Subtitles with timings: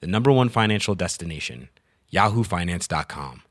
[0.00, 1.68] the number one financial destination,
[2.12, 3.42] yahoofinance.com.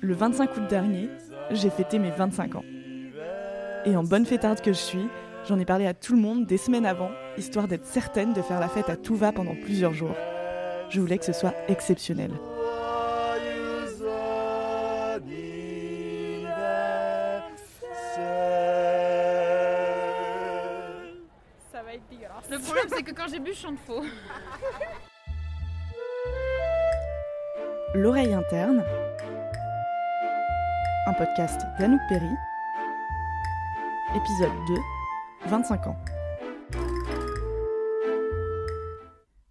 [0.00, 1.08] Le 25 août dernier,
[1.50, 2.64] j'ai fêté mes 25 ans.
[3.84, 5.08] Et en bonne fêtarde que je suis,
[5.48, 8.60] j'en ai parlé à tout le monde des semaines avant, histoire d'être certaine de faire
[8.60, 10.16] la fête à tout va pendant plusieurs jours.
[10.90, 12.30] Je voulais que ce soit exceptionnel.
[27.94, 28.84] L'oreille interne,
[31.06, 32.26] un podcast d'Anouk Perry,
[34.16, 34.74] épisode 2,
[35.46, 35.96] 25 ans.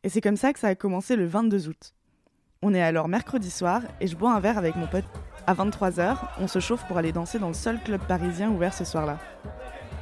[0.04, 1.94] Et c'est comme ça que ça a commencé le 22 août.
[2.62, 5.06] On est alors mercredi soir et je bois un verre avec mon pote.
[5.48, 8.84] À 23h, on se chauffe pour aller danser dans le seul club parisien ouvert ce
[8.84, 9.20] soir-là.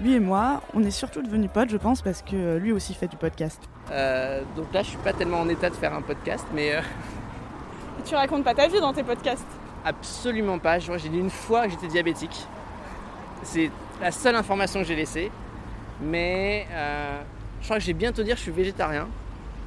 [0.03, 3.07] Lui et moi, on est surtout devenus potes, je pense, parce que lui aussi fait
[3.07, 3.61] du podcast.
[3.91, 6.81] Euh, donc là, je suis pas tellement en état de faire un podcast, mais euh,
[8.05, 9.45] Tu racontes pas ta vie dans tes podcasts?
[9.85, 10.79] absolument pas.
[10.79, 12.47] Je vois, J'ai dit une fois que j'étais diabétique.
[13.43, 13.69] C'est
[14.01, 15.29] la seule information que j'ai laissée.
[16.01, 17.21] Mais euh,
[17.59, 19.07] je crois que j'ai bientôt dire que je suis végétarien.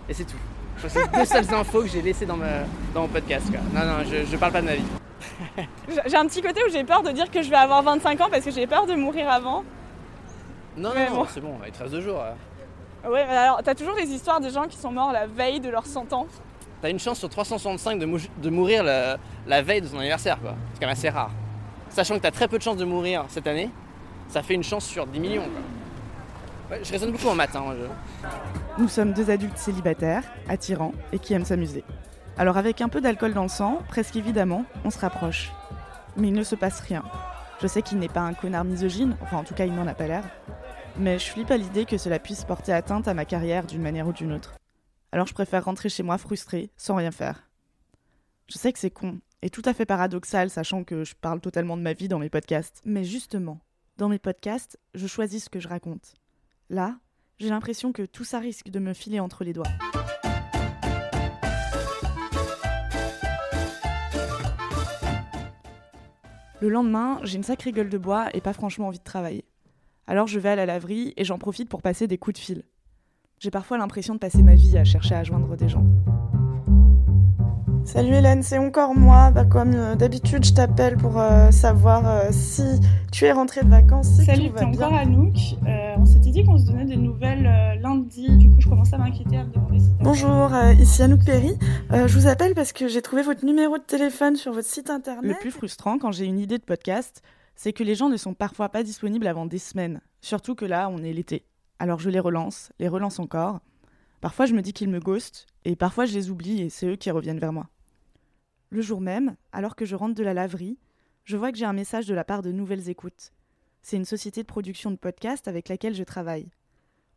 [0.09, 0.39] Et c'est tout.
[0.79, 2.65] Je crois que c'est les deux seules infos que j'ai laissées dans, ma-
[2.95, 3.47] dans mon podcast.
[3.51, 3.61] quoi.
[3.75, 4.85] Non, non, je, je parle pas de ma vie.
[6.07, 8.29] J'ai un petit côté où j'ai peur de dire que je vais avoir 25 ans
[8.31, 9.65] parce que j'ai peur de mourir avant.
[10.77, 11.27] Non, non, bon.
[11.31, 12.21] c'est bon, il te reste deux jours.
[12.21, 13.11] euh.
[13.11, 15.69] Ouais, mais alors t'as toujours des histoires de gens qui sont morts la veille de
[15.71, 16.27] leurs 100 ans.
[16.83, 19.17] T'as une chance sur 365 de, mou- de mourir le-
[19.47, 20.55] la veille de ton anniversaire, quoi.
[20.75, 21.31] C'est quand même assez rare.
[21.89, 23.71] Sachant que t'as très peu de chances de mourir cette année,
[24.29, 26.77] ça fait une chance sur 10 millions, quoi.
[26.77, 27.75] Ouais, je raisonne beaucoup en matin, moi.
[27.81, 28.83] Je...
[28.83, 31.85] Nous sommes deux adultes célibataires, attirants et qui aiment s'amuser.
[32.37, 35.53] Alors avec un peu d'alcool dans le sang, presque évidemment, on se rapproche.
[36.17, 37.03] Mais il ne se passe rien.
[37.63, 39.95] Je sais qu'il n'est pas un connard misogyne, enfin en tout cas il n'en a
[39.95, 40.25] pas l'air.
[40.99, 44.09] Mais je flippe à l'idée que cela puisse porter atteinte à ma carrière d'une manière
[44.09, 44.57] ou d'une autre.
[45.13, 47.51] Alors je préfère rentrer chez moi frustrée, sans rien faire.
[48.49, 51.77] Je sais que c'est con, et tout à fait paradoxal, sachant que je parle totalement
[51.77, 52.81] de ma vie dans mes podcasts.
[52.87, 53.61] Mais justement,
[53.99, 56.15] dans mes podcasts, je choisis ce que je raconte.
[56.71, 56.97] Là,
[57.39, 59.67] j'ai l'impression que tout ça risque de me filer entre les doigts.
[66.63, 69.45] Le lendemain, j'ai une sacrée gueule de bois et pas franchement envie de travailler.
[70.07, 72.63] Alors je vais à la laverie et j'en profite pour passer des coups de fil.
[73.39, 75.85] J'ai parfois l'impression de passer ma vie à chercher à joindre des gens.
[77.85, 79.31] Salut Hélène, c'est encore moi.
[79.31, 82.65] Bah, comme euh, d'habitude, je t'appelle pour euh, savoir euh, si
[83.13, 84.09] tu es rentrée de vacances.
[84.09, 84.69] si Salut, t'es bien.
[84.69, 85.37] encore Anouk.
[85.69, 88.29] Euh, on s'était dit qu'on se donnait des nouvelles euh, lundi.
[88.39, 91.57] Du coup, je commence à m'inquiéter, à me demander si Bonjour, euh, ici Anouk Perry.
[91.93, 94.91] Euh, je vous appelle parce que j'ai trouvé votre numéro de téléphone sur votre site
[94.91, 95.25] internet.
[95.25, 97.23] Le plus frustrant quand j'ai une idée de podcast,
[97.57, 100.01] c'est que les gens ne sont parfois pas disponibles avant des semaines.
[100.21, 101.47] Surtout que là, on est l'été.
[101.79, 103.61] Alors je les relance, les relance encore.
[104.21, 106.97] Parfois, je me dis qu'ils me ghostent, et parfois, je les oublie et c'est eux
[106.97, 107.69] qui reviennent vers moi.
[108.71, 110.79] Le jour même, alors que je rentre de la laverie,
[111.25, 113.33] je vois que j'ai un message de la part de Nouvelles Écoutes.
[113.83, 116.51] C'est une société de production de podcasts avec laquelle je travaille.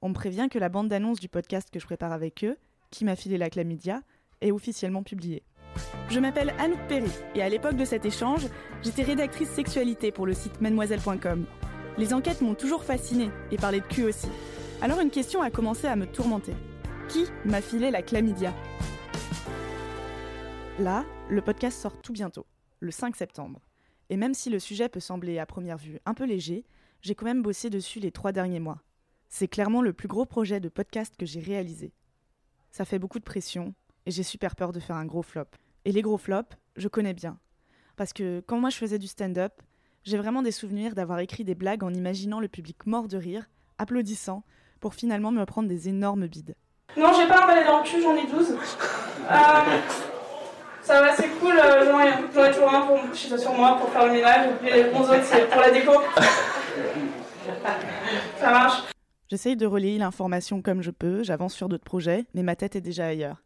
[0.02, 2.58] On me prévient que la bande d'annonce du podcast que je prépare avec eux,
[2.92, 4.02] qui m'a filé la chlamydia,
[4.42, 5.44] est officiellement publiée.
[6.10, 8.48] Je m'appelle Anouk Perry et à l'époque de cet échange,
[8.82, 11.46] j'étais rédactrice sexualité pour le site mademoiselle.com.
[11.98, 14.28] Les enquêtes m'ont toujours fascinée et parlé de cul aussi.
[14.82, 16.54] Alors une question a commencé à me tourmenter.
[17.10, 18.54] Qui m'a filé la chlamydia?
[20.80, 22.46] Là, le podcast sort tout bientôt,
[22.80, 23.60] le 5 septembre.
[24.10, 26.66] Et même si le sujet peut sembler à première vue un peu léger,
[27.02, 28.82] j'ai quand même bossé dessus les trois derniers mois.
[29.28, 31.94] C'est clairement le plus gros projet de podcast que j'ai réalisé.
[32.72, 33.74] Ça fait beaucoup de pression
[34.10, 35.46] et j'ai super peur de faire un gros flop.
[35.86, 37.38] Et les gros flops, je connais bien.
[37.96, 39.54] Parce que quand moi je faisais du stand-up,
[40.04, 43.46] j'ai vraiment des souvenirs d'avoir écrit des blagues en imaginant le public mort de rire,
[43.78, 44.42] applaudissant,
[44.80, 46.56] pour finalement me prendre des énormes bides.
[46.98, 48.52] Non, j'ai pas un balai dans le cul, j'en ai 12.
[48.52, 49.36] Euh,
[50.82, 54.08] ça va, c'est cool, euh, j'en ai, toujours un pour, chez- sur moi pour faire
[54.08, 55.92] le ménage, et les 11 autres, c'est pour la déco.
[58.40, 58.84] Ça marche.
[59.30, 62.82] J'essaye de relayer l'information comme je peux, j'avance sur d'autres projets, mais ma tête est
[62.82, 63.44] déjà ailleurs.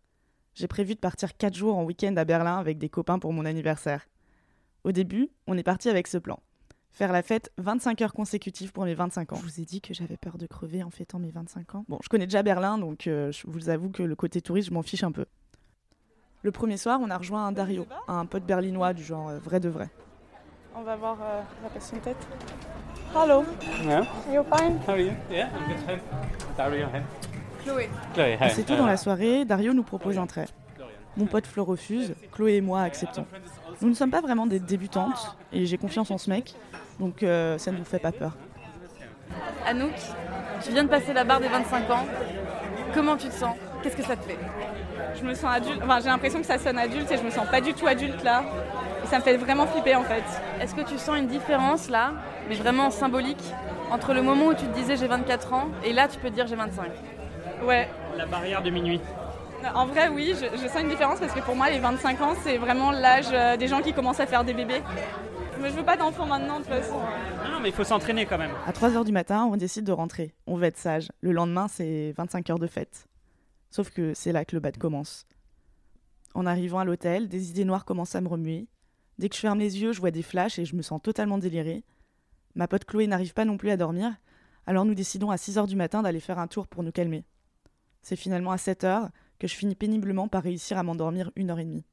[0.56, 3.46] J'ai prévu de partir 4 jours en week-end à Berlin avec des copains pour mon
[3.46, 4.08] anniversaire.
[4.84, 6.40] Au début, on est parti avec ce plan.
[6.92, 9.38] Faire la fête 25 heures consécutives pour mes 25 ans.
[9.38, 11.86] Je vous ai dit que j'avais peur de crever en fêtant mes 25 ans.
[11.90, 14.74] Bon, je connais déjà Berlin, donc euh, je vous avoue que le côté touriste, je
[14.76, 15.26] m'en fiche un peu.
[16.44, 19.60] Le premier soir, on a rejoint un Dario, un pote berlinois du genre euh, vrai
[19.60, 19.90] de vrai.
[20.76, 22.28] On va voir euh, la passion tête.
[23.16, 23.44] Hello.
[23.84, 24.02] Yeah.
[24.02, 24.80] Are you fine?
[24.86, 25.14] How are you?
[25.32, 26.00] Yeah, I'm good.
[26.58, 26.88] Dario,
[27.64, 27.90] Chloé.
[28.18, 28.38] Hey.
[28.52, 30.48] C'est tout dans la soirée, Dario nous propose un trait.
[31.18, 33.26] Mon pote Flo refuse, Chloé et moi acceptons.
[33.82, 36.56] Nous ne sommes pas vraiment des débutantes et j'ai confiance en ce mec,
[37.00, 38.36] donc euh, ça ne nous fait pas peur.
[39.66, 39.94] Anouk,
[40.64, 42.06] tu viens de passer la barre des 25 ans.
[42.94, 43.56] Comment tu te sens?
[43.82, 44.38] Qu'est-ce que ça te fait?
[45.16, 45.82] Je me sens adulte.
[45.84, 48.24] Enfin, j'ai l'impression que ça sonne adulte et je me sens pas du tout adulte
[48.24, 48.44] là.
[49.04, 50.24] Et ça me fait vraiment flipper en fait.
[50.62, 52.14] Est-ce que tu sens une différence là,
[52.48, 53.44] mais vraiment symbolique,
[53.92, 56.36] entre le moment où tu te disais j'ai 24 ans et là tu peux te
[56.36, 56.90] dire j'ai 25
[57.62, 57.88] Ouais.
[58.18, 59.00] La barrière de minuit.
[59.76, 62.34] En vrai, oui, je, je sens une différence parce que pour moi, les 25 ans,
[62.44, 64.82] c'est vraiment l'âge euh, des gens qui commencent à faire des bébés.
[65.62, 67.00] Mais je veux pas d'enfants maintenant de toute façon.
[67.50, 68.52] Non, mais il faut s'entraîner quand même.
[68.68, 70.34] À 3h du matin, on décide de rentrer.
[70.48, 71.10] On veut être sage.
[71.22, 73.08] Le lendemain, c'est 25 heures de fête.
[73.70, 75.26] Sauf que c'est là que le bad commence.
[76.34, 78.68] En arrivant à l'hôtel, des idées noires commencent à me remuer.
[79.20, 81.38] Dès que je ferme les yeux, je vois des flashs et je me sens totalement
[81.38, 81.84] délirée.
[82.56, 84.12] Ma pote Chloé n'arrive pas non plus à dormir,
[84.68, 87.24] alors nous décidons à 6 heures du matin d'aller faire un tour pour nous calmer.
[88.04, 89.10] C'est finalement à 7 heures
[89.40, 91.86] que je finis péniblement par réussir à m'endormir une heure et demie.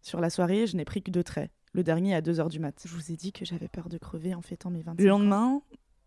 [0.00, 1.50] Sur la soirée, je n'ai pris que deux traits.
[1.74, 2.82] Le dernier à 2 heures du mat.
[2.84, 5.62] Je vous ai dit que j'avais peur de crever en fêtant mes 25 Le lendemain,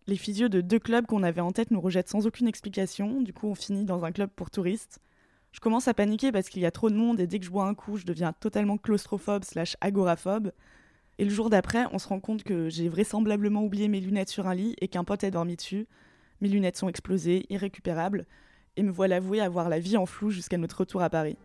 [0.06, 3.22] les physios de deux clubs qu'on avait en tête nous rejettent sans aucune explication.
[3.22, 5.00] Du coup, on finit dans un club pour touristes.
[5.52, 7.50] Je commence à paniquer parce qu'il y a trop de monde et dès que je
[7.50, 10.52] bois un coup, je deviens totalement claustrophobe slash agoraphobe.
[11.18, 14.46] Et le jour d'après, on se rend compte que j'ai vraisemblablement oublié mes lunettes sur
[14.46, 15.86] un lit et qu'un pote est dormi dessus.
[16.40, 18.26] Mes lunettes sont explosées, irrécupérables,
[18.76, 21.36] et me voilà vouée à voir la vie en flou jusqu'à notre retour à Paris.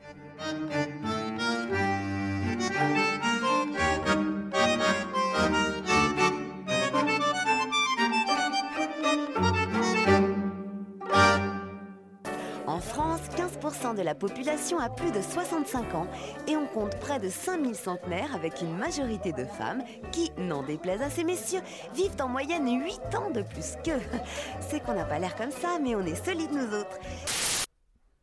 [13.91, 16.07] 15% de la population a plus de 65 ans
[16.47, 21.01] et on compte près de 5000 centenaires avec une majorité de femmes qui, n'en déplaise
[21.01, 21.61] à ces messieurs,
[21.93, 24.01] vivent en moyenne 8 ans de plus qu'eux.
[24.61, 26.99] C'est qu'on n'a pas l'air comme ça, mais on est solides nous autres.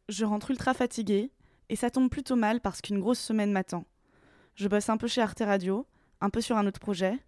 [0.08, 1.30] Je rentre ultra fatiguée
[1.68, 3.84] et ça tombe plutôt mal parce qu'une grosse semaine m'attend.
[4.54, 5.86] Je bosse un peu chez Arte Radio,
[6.20, 7.18] un peu sur un autre projet,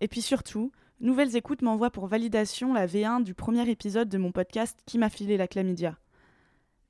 [0.00, 4.30] et puis surtout, Nouvelles Écoutes m'envoie pour validation la V1 du premier épisode de mon
[4.30, 5.98] podcast Qui m'a filé la chlamydia.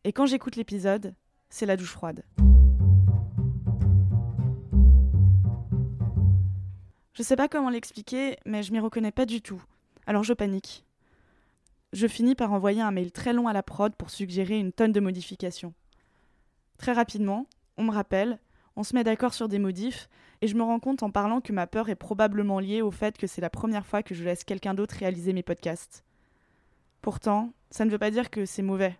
[0.05, 1.15] Et quand j'écoute l'épisode,
[1.49, 2.25] c'est la douche froide.
[7.13, 9.63] Je sais pas comment l'expliquer, mais je m'y reconnais pas du tout.
[10.07, 10.85] Alors je panique.
[11.93, 14.93] Je finis par envoyer un mail très long à la prod pour suggérer une tonne
[14.93, 15.73] de modifications.
[16.79, 17.47] Très rapidement,
[17.77, 18.41] on me rappelle,
[18.75, 20.09] on se met d'accord sur des modifs,
[20.41, 23.17] et je me rends compte en parlant que ma peur est probablement liée au fait
[23.17, 26.03] que c'est la première fois que je laisse quelqu'un d'autre réaliser mes podcasts.
[27.03, 28.97] Pourtant, ça ne veut pas dire que c'est mauvais.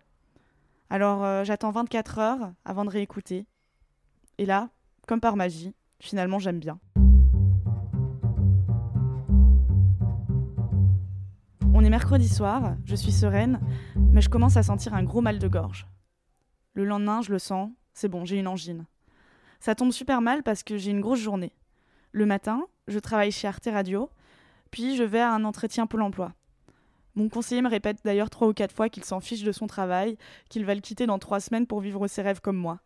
[0.93, 3.47] Alors euh, j'attends 24 heures avant de réécouter.
[4.37, 4.69] Et là,
[5.07, 6.79] comme par magie, finalement j'aime bien.
[11.73, 13.59] On est mercredi soir, je suis sereine,
[13.95, 15.87] mais je commence à sentir un gros mal de gorge.
[16.75, 18.85] Le lendemain, je le sens, c'est bon, j'ai une angine.
[19.59, 21.55] Ça tombe super mal parce que j'ai une grosse journée.
[22.11, 24.11] Le matin, je travaille chez Arte Radio,
[24.69, 26.33] puis je vais à un entretien Pôle emploi.
[27.15, 30.17] Mon conseiller me répète d'ailleurs trois ou quatre fois qu'il s'en fiche de son travail,
[30.49, 32.79] qu'il va le quitter dans trois semaines pour vivre ses rêves comme moi.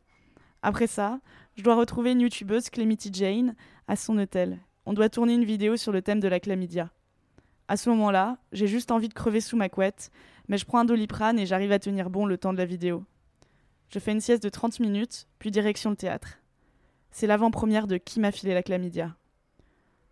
[0.61, 1.19] Après ça,
[1.55, 3.55] je dois retrouver une youtubeuse, Clemity Jane,
[3.87, 4.59] à son hôtel.
[4.85, 6.91] On doit tourner une vidéo sur le thème de la chlamydia.
[7.69, 10.11] À ce moment-là, j'ai juste envie de crever sous ma couette,
[10.47, 13.03] mais je prends un doliprane et j'arrive à tenir bon le temps de la vidéo.
[13.89, 16.39] Je fais une sieste de 30 minutes, puis direction le théâtre.
[17.11, 19.15] C'est l'avant-première de Qui m'a filé la chlamydia.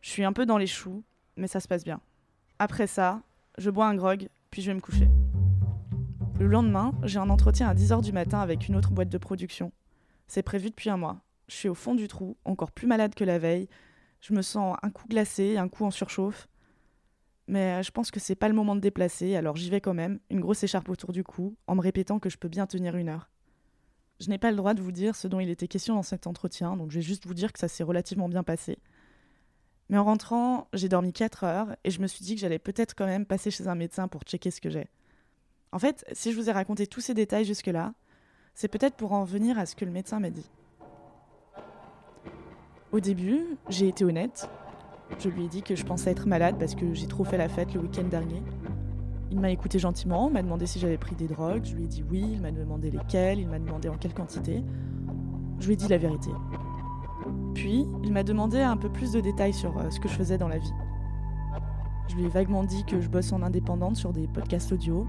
[0.02, 1.04] Je suis un peu dans les choux,
[1.36, 2.00] mais ça se passe bien.
[2.60, 3.22] Après ça,
[3.58, 5.10] je bois un grog, puis je vais me coucher.
[6.40, 9.72] Le lendemain, j'ai un entretien à 10h du matin avec une autre boîte de production.
[10.28, 11.22] C'est prévu depuis un mois.
[11.48, 13.70] Je suis au fond du trou, encore plus malade que la veille.
[14.20, 16.48] Je me sens un coup glacé, un coup en surchauffe.
[17.48, 20.20] Mais je pense que c'est pas le moment de déplacer, alors j'y vais quand même,
[20.30, 23.08] une grosse écharpe autour du cou, en me répétant que je peux bien tenir une
[23.08, 23.30] heure.
[24.20, 26.26] Je n'ai pas le droit de vous dire ce dont il était question dans cet
[26.26, 28.80] entretien, donc je vais juste vous dire que ça s'est relativement bien passé.
[29.90, 32.96] Mais en rentrant, j'ai dormi 4 heures et je me suis dit que j'allais peut-être
[32.96, 34.88] quand même passer chez un médecin pour checker ce que j'ai.
[35.72, 37.94] En fait, si je vous ai raconté tous ces détails jusque-là,
[38.54, 40.50] c'est peut-être pour en venir à ce que le médecin m'a dit.
[42.92, 44.50] Au début, j'ai été honnête.
[45.20, 47.50] Je lui ai dit que je pensais être malade parce que j'ai trop fait la
[47.50, 48.42] fête le week-end dernier.
[49.32, 52.04] Il m'a écouté gentiment, m'a demandé si j'avais pris des drogues, je lui ai dit
[52.10, 54.64] oui, il m'a demandé lesquelles, il m'a demandé en quelle quantité.
[55.60, 56.30] Je lui ai dit la vérité.
[57.54, 60.38] Puis, il m'a demandé un peu plus de détails sur euh, ce que je faisais
[60.38, 60.74] dans la vie.
[62.08, 65.08] Je lui ai vaguement dit que je bosse en indépendante sur des podcasts audio,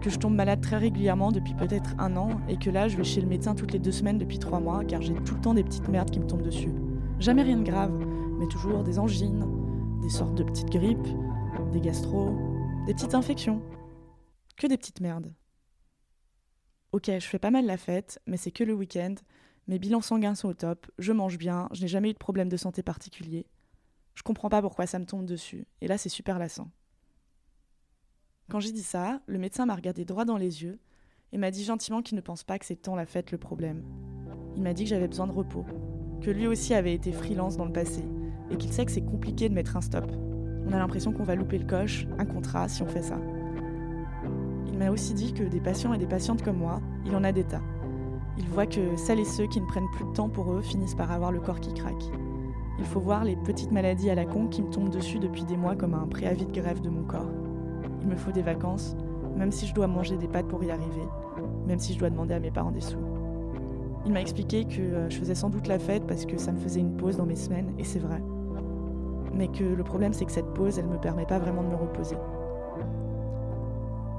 [0.00, 3.04] que je tombe malade très régulièrement depuis peut-être un an et que là je vais
[3.04, 5.52] chez le médecin toutes les deux semaines depuis trois mois car j'ai tout le temps
[5.52, 6.72] des petites merdes qui me tombent dessus.
[7.18, 7.92] Jamais rien de grave,
[8.38, 9.44] mais toujours des angines,
[10.00, 11.08] des sortes de petites grippes,
[11.72, 12.34] des gastro,
[12.86, 13.60] des petites infections.
[14.56, 15.34] Que des petites merdes.
[16.92, 19.14] Ok, je fais pas mal la fête, mais c'est que le week-end.
[19.68, 22.48] Mes bilans sanguins sont au top, je mange bien, je n'ai jamais eu de problème
[22.48, 23.46] de santé particulier.
[24.14, 26.70] Je comprends pas pourquoi ça me tombe dessus, et là c'est super lassant.
[28.50, 30.80] Quand j'ai dit ça, le médecin m'a regardé droit dans les yeux
[31.32, 33.84] et m'a dit gentiment qu'il ne pense pas que c'est tant la fête le problème.
[34.56, 35.64] Il m'a dit que j'avais besoin de repos,
[36.20, 38.02] que lui aussi avait été freelance dans le passé
[38.50, 40.10] et qu'il sait que c'est compliqué de mettre un stop.
[40.66, 43.18] On a l'impression qu'on va louper le coche, un contrat, si on fait ça.
[44.66, 47.30] Il m'a aussi dit que des patients et des patientes comme moi, il en a
[47.30, 47.62] des tas.
[48.38, 50.94] Il voit que celles et ceux qui ne prennent plus de temps pour eux finissent
[50.94, 52.10] par avoir le corps qui craque.
[52.78, 55.56] Il faut voir les petites maladies à la con qui me tombent dessus depuis des
[55.56, 57.30] mois comme un préavis de grève de mon corps.
[58.00, 58.96] Il me faut des vacances,
[59.36, 61.06] même si je dois manger des pâtes pour y arriver,
[61.66, 62.98] même si je dois demander à mes parents des sous.
[64.06, 66.58] Il m'a expliqué que euh, je faisais sans doute la fête parce que ça me
[66.58, 68.22] faisait une pause dans mes semaines, et c'est vrai.
[69.34, 71.68] Mais que le problème, c'est que cette pause, elle ne me permet pas vraiment de
[71.68, 72.16] me reposer.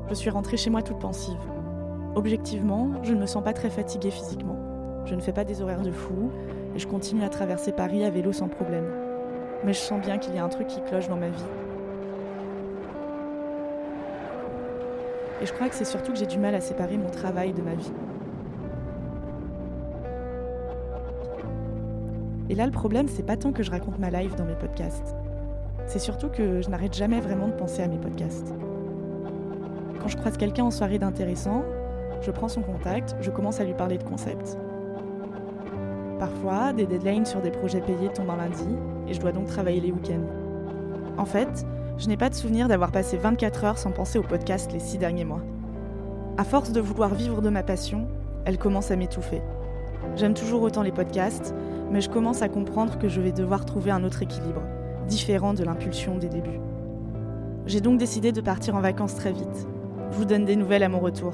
[0.09, 1.39] Je suis rentrée chez moi toute pensive.
[2.15, 4.57] Objectivement, je ne me sens pas très fatiguée physiquement.
[5.05, 6.31] Je ne fais pas des horaires de fou,
[6.75, 8.85] et je continue à traverser Paris à vélo sans problème.
[9.63, 11.45] Mais je sens bien qu'il y a un truc qui cloche dans ma vie,
[15.41, 17.63] Et je crois que c'est surtout que j'ai du mal à séparer mon travail de
[17.63, 17.91] ma vie.
[22.49, 25.15] Et là, le problème, c'est pas tant que je raconte ma life dans mes podcasts.
[25.87, 28.53] C'est surtout que je n'arrête jamais vraiment de penser à mes podcasts.
[29.99, 31.63] Quand je croise quelqu'un en soirée d'intéressant,
[32.21, 34.57] je prends son contact, je commence à lui parler de concepts.
[36.19, 39.81] Parfois, des deadlines sur des projets payés tombent un lundi et je dois donc travailler
[39.81, 40.27] les week-ends.
[41.17, 41.65] En fait,
[41.97, 44.97] je n'ai pas de souvenir d'avoir passé 24 heures sans penser au podcast les six
[44.97, 45.41] derniers mois.
[46.37, 48.07] À force de vouloir vivre de ma passion,
[48.45, 49.41] elle commence à m'étouffer.
[50.15, 51.55] J'aime toujours autant les podcasts,
[51.91, 54.61] mais je commence à comprendre que je vais devoir trouver un autre équilibre,
[55.07, 56.59] différent de l'impulsion des débuts.
[57.65, 59.67] J'ai donc décidé de partir en vacances très vite.
[60.11, 61.33] Je vous donne des nouvelles à mon retour.